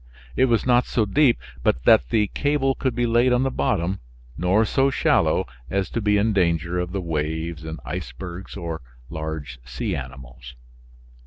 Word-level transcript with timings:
It 0.35 0.45
was 0.45 0.65
not 0.65 0.87
so 0.87 1.05
deep 1.05 1.39
but 1.61 1.83
that 1.83 2.09
the 2.09 2.25
cable 2.29 2.73
could 2.73 2.95
be 2.95 3.05
laid 3.05 3.31
on 3.31 3.43
the 3.43 3.51
bottom, 3.51 3.99
nor 4.35 4.65
so 4.65 4.89
shallow 4.89 5.45
as 5.69 5.91
to 5.91 6.01
be 6.01 6.17
in 6.17 6.33
danger 6.33 6.79
of 6.79 6.91
the 6.91 6.99
waves, 7.01 7.63
icebergs 7.85 8.57
or 8.57 8.81
large 9.11 9.59
sea 9.63 9.95
animals. 9.95 10.55